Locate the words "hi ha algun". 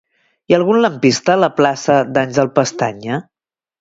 0.51-0.79